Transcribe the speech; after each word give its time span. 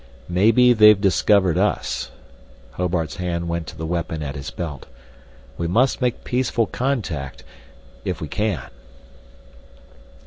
"Maybe 0.29 0.73
they've 0.73 0.99
discovered 0.99 1.59
us." 1.59 2.09
Hobart's 2.71 3.17
hand 3.17 3.47
went 3.47 3.67
to 3.67 3.77
the 3.77 3.85
weapon 3.85 4.23
at 4.23 4.33
his 4.33 4.49
belt. 4.49 4.87
"We 5.59 5.67
must 5.67 6.01
make 6.01 6.23
peaceful 6.23 6.65
contact 6.65 7.43
if 8.03 8.19
we 8.19 8.27
can." 8.27 8.71